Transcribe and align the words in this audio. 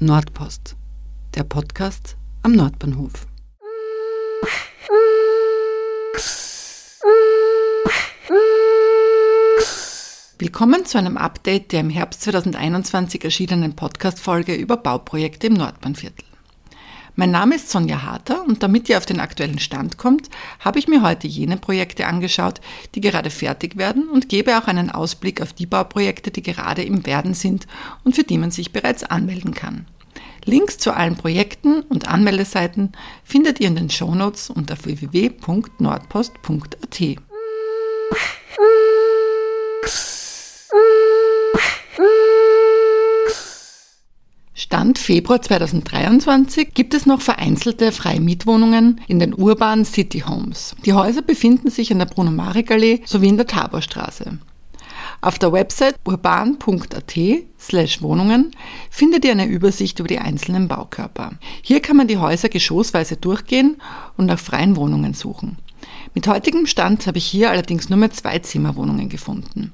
Nordpost, 0.00 0.74
der 1.36 1.44
Podcast 1.44 2.16
am 2.42 2.50
Nordbahnhof. 2.52 3.12
Willkommen 10.36 10.84
zu 10.84 10.98
einem 10.98 11.16
Update 11.16 11.70
der 11.70 11.78
im 11.78 11.90
Herbst 11.90 12.22
2021 12.22 13.22
erschienenen 13.22 13.76
Podcast-Folge 13.76 14.56
über 14.56 14.76
Bauprojekte 14.76 15.46
im 15.46 15.54
Nordbahnviertel. 15.54 16.24
Mein 17.16 17.30
Name 17.30 17.54
ist 17.54 17.70
Sonja 17.70 18.02
Harter 18.02 18.44
und 18.44 18.64
damit 18.64 18.88
ihr 18.88 18.98
auf 18.98 19.06
den 19.06 19.20
aktuellen 19.20 19.60
Stand 19.60 19.98
kommt, 19.98 20.30
habe 20.58 20.80
ich 20.80 20.88
mir 20.88 21.02
heute 21.02 21.28
jene 21.28 21.56
Projekte 21.56 22.08
angeschaut, 22.08 22.60
die 22.96 23.00
gerade 23.00 23.30
fertig 23.30 23.76
werden 23.76 24.08
und 24.08 24.28
gebe 24.28 24.58
auch 24.58 24.66
einen 24.66 24.90
Ausblick 24.90 25.40
auf 25.40 25.52
die 25.52 25.66
Bauprojekte, 25.66 26.32
die 26.32 26.42
gerade 26.42 26.82
im 26.82 27.06
Werden 27.06 27.34
sind 27.34 27.68
und 28.02 28.16
für 28.16 28.24
die 28.24 28.36
man 28.36 28.50
sich 28.50 28.72
bereits 28.72 29.04
anmelden 29.04 29.54
kann. 29.54 29.86
Links 30.44 30.78
zu 30.78 30.92
allen 30.92 31.14
Projekten 31.16 31.82
und 31.82 32.08
Anmeldeseiten 32.08 32.90
findet 33.22 33.60
ihr 33.60 33.68
in 33.68 33.76
den 33.76 33.90
Shownotes 33.90 34.50
unter 34.50 34.76
www.nordpost.at. 34.84 37.00
Stand 44.84 44.98
Februar 44.98 45.40
2023 45.40 46.74
gibt 46.74 46.92
es 46.92 47.06
noch 47.06 47.22
vereinzelte 47.22 47.90
Freimietwohnungen 47.90 49.00
in 49.08 49.18
den 49.18 49.32
urbanen 49.32 49.86
City 49.86 50.20
Homes. 50.28 50.76
Die 50.84 50.92
Häuser 50.92 51.22
befinden 51.22 51.70
sich 51.70 51.90
in 51.90 51.98
der 51.98 52.04
Bruno-Marek-Allee 52.04 53.00
sowie 53.06 53.28
in 53.28 53.38
der 53.38 53.46
Taborstraße. 53.46 54.36
Auf 55.22 55.38
der 55.38 55.52
Website 55.52 55.94
urban.at 56.04 57.14
slash 57.58 58.02
Wohnungen 58.02 58.50
findet 58.90 59.24
ihr 59.24 59.32
eine 59.32 59.46
Übersicht 59.46 60.00
über 60.00 60.08
die 60.08 60.18
einzelnen 60.18 60.68
Baukörper. 60.68 61.30
Hier 61.62 61.80
kann 61.80 61.96
man 61.96 62.06
die 62.06 62.18
Häuser 62.18 62.50
geschossweise 62.50 63.16
durchgehen 63.16 63.78
und 64.18 64.26
nach 64.26 64.38
freien 64.38 64.76
Wohnungen 64.76 65.14
suchen. 65.14 65.56
Mit 66.12 66.28
heutigem 66.28 66.66
Stand 66.66 67.06
habe 67.06 67.16
ich 67.16 67.24
hier 67.24 67.50
allerdings 67.50 67.88
nur 67.88 67.98
mehr 67.98 68.10
zwei 68.10 68.38
Zimmerwohnungen 68.40 69.08
gefunden. 69.08 69.72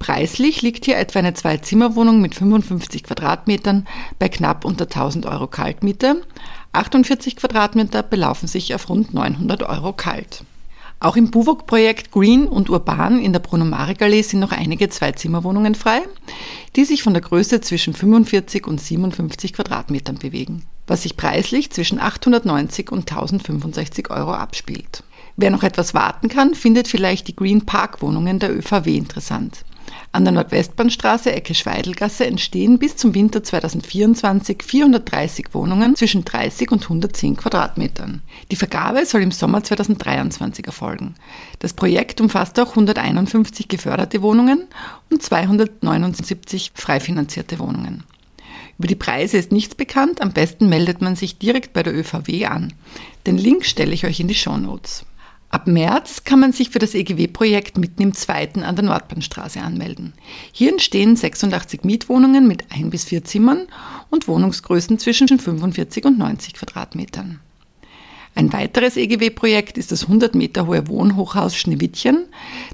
Preislich 0.00 0.62
liegt 0.62 0.86
hier 0.86 0.96
etwa 0.96 1.18
eine 1.18 1.34
Zwei-Zimmer-Wohnung 1.34 2.22
mit 2.22 2.34
55 2.34 3.04
Quadratmetern 3.04 3.86
bei 4.18 4.30
knapp 4.30 4.64
unter 4.64 4.84
1000 4.84 5.26
Euro 5.26 5.46
Kaltmiete. 5.46 6.22
48 6.72 7.36
Quadratmeter 7.36 8.02
belaufen 8.02 8.48
sich 8.48 8.74
auf 8.74 8.88
rund 8.88 9.12
900 9.12 9.62
Euro 9.62 9.92
kalt. 9.92 10.44
Auch 11.00 11.16
im 11.16 11.30
Buwok-Projekt 11.30 12.12
Green 12.12 12.46
und 12.46 12.70
Urban 12.70 13.20
in 13.20 13.34
der 13.34 13.40
Bruno-Marek-Allee 13.40 14.22
sind 14.22 14.40
noch 14.40 14.52
einige 14.52 14.88
Zwei-Zimmer-Wohnungen 14.88 15.74
frei, 15.74 16.00
die 16.76 16.86
sich 16.86 17.02
von 17.02 17.12
der 17.12 17.22
Größe 17.22 17.60
zwischen 17.60 17.92
45 17.92 18.66
und 18.66 18.80
57 18.80 19.52
Quadratmetern 19.52 20.16
bewegen, 20.16 20.64
was 20.86 21.02
sich 21.02 21.18
preislich 21.18 21.70
zwischen 21.70 22.00
890 22.00 22.90
und 22.90 23.10
1065 23.10 24.08
Euro 24.10 24.32
abspielt. 24.32 25.04
Wer 25.36 25.50
noch 25.50 25.62
etwas 25.62 25.92
warten 25.92 26.28
kann, 26.28 26.54
findet 26.54 26.88
vielleicht 26.88 27.28
die 27.28 27.36
Green 27.36 27.66
Park 27.66 28.00
Wohnungen 28.00 28.38
der 28.38 28.56
ÖVW 28.56 28.96
interessant. 28.96 29.64
An 30.12 30.24
der 30.24 30.32
Nordwestbahnstraße 30.32 31.32
Ecke 31.32 31.54
Schweidelgasse 31.54 32.26
entstehen 32.26 32.78
bis 32.78 32.96
zum 32.96 33.14
Winter 33.14 33.42
2024 33.42 34.62
430 34.62 35.46
Wohnungen 35.52 35.94
zwischen 35.96 36.24
30 36.24 36.72
und 36.72 36.82
110 36.82 37.36
Quadratmetern. 37.36 38.22
Die 38.50 38.56
Vergabe 38.56 39.06
soll 39.06 39.22
im 39.22 39.30
Sommer 39.30 39.62
2023 39.62 40.66
erfolgen. 40.66 41.14
Das 41.60 41.74
Projekt 41.74 42.20
umfasst 42.20 42.58
auch 42.58 42.70
151 42.70 43.68
geförderte 43.68 44.22
Wohnungen 44.22 44.66
und 45.10 45.22
279 45.22 46.72
frei 46.74 47.00
finanzierte 47.00 47.58
Wohnungen. 47.58 48.04
Über 48.78 48.88
die 48.88 48.96
Preise 48.96 49.36
ist 49.36 49.52
nichts 49.52 49.74
bekannt, 49.74 50.22
am 50.22 50.32
besten 50.32 50.68
meldet 50.68 51.02
man 51.02 51.14
sich 51.14 51.38
direkt 51.38 51.72
bei 51.72 51.82
der 51.82 51.94
ÖVW 51.94 52.46
an. 52.46 52.72
Den 53.26 53.36
Link 53.36 53.66
stelle 53.66 53.92
ich 53.92 54.06
euch 54.06 54.20
in 54.20 54.28
die 54.28 54.34
Show 54.34 54.56
Notes. 54.56 55.04
Ab 55.50 55.66
März 55.66 56.22
kann 56.22 56.38
man 56.38 56.52
sich 56.52 56.70
für 56.70 56.78
das 56.78 56.94
EGW-Projekt 56.94 57.76
mitten 57.76 58.02
im 58.02 58.14
zweiten 58.14 58.62
an 58.62 58.76
der 58.76 58.84
Nordbahnstraße 58.84 59.60
anmelden. 59.60 60.12
Hier 60.52 60.70
entstehen 60.70 61.16
86 61.16 61.82
Mietwohnungen 61.82 62.46
mit 62.46 62.66
ein 62.70 62.90
bis 62.90 63.04
vier 63.04 63.24
Zimmern 63.24 63.66
und 64.10 64.28
Wohnungsgrößen 64.28 65.00
zwischen 65.00 65.40
45 65.40 66.04
und 66.04 66.18
90 66.18 66.54
Quadratmetern. 66.54 67.40
Ein 68.36 68.52
weiteres 68.52 68.96
EGW-Projekt 68.96 69.76
ist 69.76 69.90
das 69.90 70.04
100 70.04 70.36
Meter 70.36 70.68
hohe 70.68 70.86
Wohnhochhaus 70.86 71.56
Schneewittchen, 71.56 72.26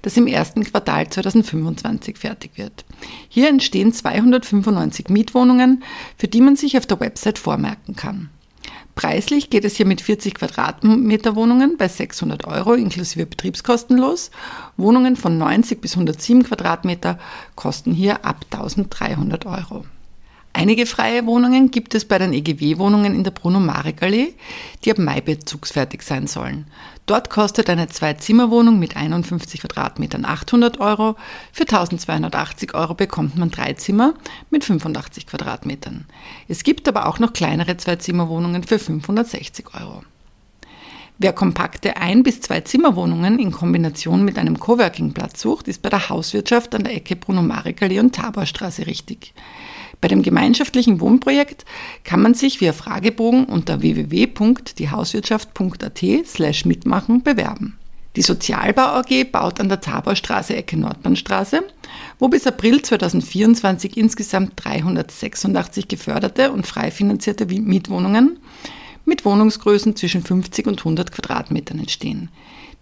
das 0.03 0.19
im 0.19 0.27
ersten 0.27 0.63
Quartal 0.63 1.09
2025 1.09 2.19
fertig 2.19 2.53
wird. 2.57 2.85
Hier 3.31 3.49
entstehen 3.49 3.95
295 3.95 5.09
Mietwohnungen, 5.09 5.83
für 6.19 6.29
die 6.29 6.43
man 6.43 6.57
sich 6.57 6.77
auf 6.77 6.85
der 6.85 7.01
Website 7.01 7.39
vormerken 7.39 7.97
kann. 7.97 8.29
Preislich 8.97 9.51
geht 9.51 9.67
es 9.67 9.77
hier 9.77 9.85
mit 9.85 10.01
40 10.01 10.35
Quadratmeter 10.37 11.37
Wohnungen 11.37 11.77
bei 11.77 11.87
600 11.87 12.47
Euro 12.47 12.73
inklusive 12.73 13.27
Betriebskosten 13.27 13.99
los. 13.99 14.31
Wohnungen 14.79 15.17
von 15.17 15.37
90 15.37 15.83
bis 15.83 15.93
107 15.93 16.45
Quadratmeter 16.45 17.19
kosten 17.57 17.93
hier 17.93 18.25
ab 18.25 18.47
1300 18.51 19.45
Euro. 19.45 19.85
Einige 20.59 20.87
freie 20.87 21.27
Wohnungen 21.27 21.71
gibt 21.71 21.95
es 21.95 22.07
bei 22.07 22.17
den 22.17 22.33
EGW-Wohnungen 22.33 23.15
in 23.15 23.25
der 23.25 23.31
Bruno-Marek-Allee, 23.31 24.33
die 24.83 24.91
ab 24.91 24.97
Mai 24.97 25.21
bezugsfertig 25.21 26.01
sein 26.01 26.27
sollen. 26.27 26.65
Dort 27.05 27.29
kostet 27.29 27.69
eine 27.69 27.89
Zwei-Zimmer-Wohnung 27.89 28.79
mit 28.79 28.97
51 28.97 29.61
Quadratmetern 29.61 30.25
800 30.25 30.81
Euro. 30.81 31.17
Für 31.53 31.65
1280 31.65 32.73
Euro 32.73 32.95
bekommt 32.95 33.37
man 33.37 33.51
drei 33.51 33.75
Zimmer 33.75 34.15
mit 34.49 34.65
85 34.65 35.27
Quadratmetern. 35.27 36.07
Es 36.49 36.65
gibt 36.65 36.89
aber 36.89 37.05
auch 37.05 37.19
noch 37.19 37.35
kleinere 37.35 37.77
Zwei-Zimmer-Wohnungen 37.77 38.63
für 38.65 38.79
560 38.79 39.75
Euro. 39.75 40.05
Wer 41.19 41.33
kompakte 41.33 41.97
Ein- 41.97 42.23
bis 42.23 42.43
Zwei-Zimmer-Wohnungen 42.43 43.39
in 43.39 43.51
Kombination 43.51 44.23
mit 44.23 44.37
einem 44.37 44.61
Coworking-Platz 44.61 45.41
sucht, 45.41 45.67
ist 45.67 45.81
bei 45.81 45.89
der 45.89 46.11
Hauswirtschaft 46.11 46.75
an 46.75 46.85
der 46.85 46.95
Ecke 46.95 47.17
Bruno-Marek-Allee 47.17 48.01
und 48.01 48.15
Taborstraße 48.15 48.87
richtig. 48.87 49.33
Bei 50.03 50.09
dem 50.09 50.21
gemeinschaftlichen 50.21 51.01
Wohnprojekt 51.01 51.65
kann 52.05 52.21
man 52.21 52.35
sich 52.35 52.61
via 52.61 52.75
Fragebogen 52.75 53.47
unter 53.47 53.81
www.diehauswirtschaft.at 53.81 56.05
slash 56.27 56.67
mitmachen 56.67 57.23
bewerben. 57.23 57.79
Die 58.17 58.23
Sozialbau 58.23 58.83
AG 58.83 59.25
baut 59.33 59.59
an 59.59 59.71
der 59.71 59.81
Taborstraße 59.81 60.55
Ecke 60.55 60.77
Nordbahnstraße, 60.77 61.63
wo 62.19 62.29
bis 62.29 62.47
April 62.47 62.83
2024 62.83 63.97
insgesamt 63.97 64.53
386 64.57 65.89
geförderte 65.89 66.53
und 66.53 66.67
frei 66.67 66.91
finanzierte 66.91 67.47
Mietwohnungen 67.47 68.39
mit 69.07 69.25
Wohnungsgrößen 69.25 69.97
zwischen 69.97 70.23
50 70.23 70.67
und 70.67 70.81
100 70.81 71.13
Quadratmetern 71.13 71.79
entstehen. 71.79 72.29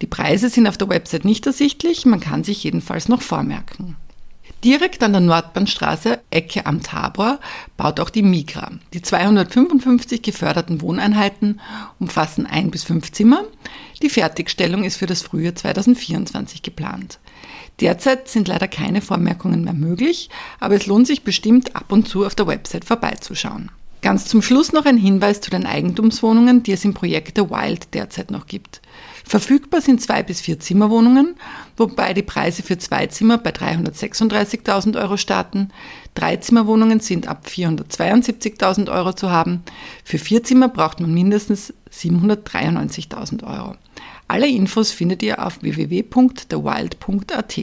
Die 0.01 0.07
Preise 0.07 0.49
sind 0.49 0.67
auf 0.67 0.77
der 0.77 0.89
Website 0.89 1.23
nicht 1.23 1.45
ersichtlich, 1.45 2.05
man 2.05 2.19
kann 2.19 2.43
sich 2.43 2.63
jedenfalls 2.63 3.07
noch 3.07 3.21
vormerken. 3.21 3.95
Direkt 4.63 5.03
an 5.03 5.11
der 5.11 5.21
Nordbahnstraße, 5.21 6.19
Ecke 6.31 6.65
am 6.65 6.81
Tabor, 6.81 7.39
baut 7.77 7.99
auch 7.99 8.09
die 8.09 8.23
Migra. 8.23 8.71
Die 8.93 9.01
255 9.01 10.21
geförderten 10.21 10.81
Wohneinheiten 10.81 11.61
umfassen 11.99 12.47
ein 12.47 12.71
bis 12.71 12.83
fünf 12.83 13.11
Zimmer. 13.11 13.43
Die 14.01 14.09
Fertigstellung 14.09 14.83
ist 14.83 14.97
für 14.97 15.05
das 15.05 15.21
Frühjahr 15.21 15.55
2024 15.55 16.63
geplant. 16.63 17.19
Derzeit 17.79 18.27
sind 18.27 18.47
leider 18.47 18.67
keine 18.67 19.01
Vormerkungen 19.01 19.63
mehr 19.63 19.73
möglich, 19.73 20.29
aber 20.59 20.75
es 20.75 20.87
lohnt 20.87 21.07
sich 21.07 21.23
bestimmt 21.23 21.75
ab 21.75 21.91
und 21.91 22.07
zu 22.07 22.25
auf 22.25 22.33
der 22.33 22.47
Website 22.47 22.85
vorbeizuschauen. 22.85 23.69
Ganz 24.05 24.25
zum 24.27 24.43
Schluss 24.43 24.71
noch 24.71 24.85
ein 24.85 24.97
Hinweis 24.97 25.41
zu 25.41 25.49
den 25.49 25.65
Eigentumswohnungen, 25.65 26.61
die 26.61 26.73
es 26.73 26.85
im 26.85 26.93
Projekt 26.93 27.39
The 27.39 27.49
Wild 27.49 27.91
derzeit 27.95 28.29
noch 28.29 28.45
gibt. 28.45 28.83
Verfügbar 29.23 29.81
sind 29.81 29.99
zwei 29.99 30.21
bis 30.21 30.41
vier 30.41 30.59
Zimmerwohnungen, 30.59 31.33
wobei 31.75 32.13
die 32.13 32.21
Preise 32.21 32.61
für 32.61 32.77
zwei 32.77 33.07
Zimmer 33.07 33.39
bei 33.39 33.49
336.000 33.49 35.01
Euro 35.01 35.17
starten. 35.17 35.69
Drei 36.13 36.37
Zimmerwohnungen 36.37 36.99
sind 36.99 37.27
ab 37.27 37.47
472.000 37.47 38.91
Euro 38.91 39.13
zu 39.13 39.31
haben. 39.31 39.63
Für 40.03 40.19
vier 40.19 40.43
Zimmer 40.43 40.69
braucht 40.69 40.99
man 40.99 41.11
mindestens 41.11 41.73
793.000 41.91 43.43
Euro. 43.43 43.75
Alle 44.27 44.47
Infos 44.47 44.91
findet 44.91 45.23
ihr 45.23 45.43
auf 45.43 45.63
www.thewild.at. 45.63 47.59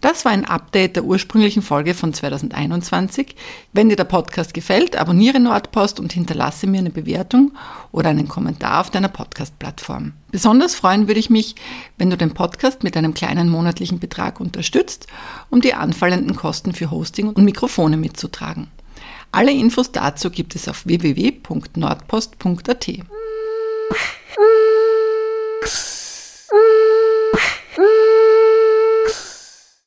Das 0.00 0.24
war 0.24 0.30
ein 0.30 0.44
Update 0.44 0.94
der 0.94 1.04
ursprünglichen 1.04 1.60
Folge 1.60 1.92
von 1.92 2.14
2021. 2.14 3.34
Wenn 3.72 3.88
dir 3.88 3.96
der 3.96 4.04
Podcast 4.04 4.54
gefällt, 4.54 4.96
abonniere 4.96 5.40
Nordpost 5.40 5.98
und 5.98 6.12
hinterlasse 6.12 6.68
mir 6.68 6.78
eine 6.78 6.90
Bewertung 6.90 7.50
oder 7.90 8.10
einen 8.10 8.28
Kommentar 8.28 8.80
auf 8.80 8.90
deiner 8.90 9.08
Podcast-Plattform. 9.08 10.12
Besonders 10.30 10.76
freuen 10.76 11.08
würde 11.08 11.18
ich 11.18 11.30
mich, 11.30 11.56
wenn 11.96 12.10
du 12.10 12.16
den 12.16 12.32
Podcast 12.32 12.84
mit 12.84 12.96
einem 12.96 13.12
kleinen 13.12 13.48
monatlichen 13.48 13.98
Betrag 13.98 14.38
unterstützt, 14.38 15.08
um 15.50 15.60
die 15.60 15.74
anfallenden 15.74 16.36
Kosten 16.36 16.74
für 16.74 16.92
Hosting 16.92 17.30
und 17.30 17.44
Mikrofone 17.44 17.96
mitzutragen. 17.96 18.68
Alle 19.32 19.52
Infos 19.52 19.90
dazu 19.90 20.30
gibt 20.30 20.54
es 20.54 20.68
auf 20.68 20.86
www.nordpost.at. 20.86 22.88